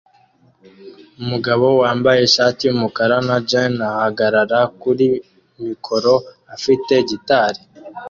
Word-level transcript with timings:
Umugabo 1.21 1.65
wambaye 1.81 2.19
ishati 2.23 2.61
yumukara 2.65 3.15
na 3.27 3.35
jans 3.49 3.81
ahagarara 3.91 4.59
kuri 4.81 5.07
mikoro 5.65 6.13
afite 6.55 6.93
gitari 7.09 7.61